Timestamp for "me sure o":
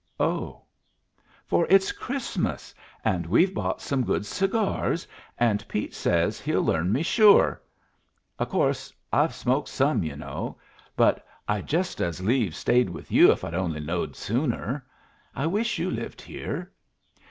6.91-8.47